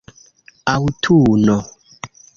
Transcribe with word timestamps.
aŭtuno 0.73 1.59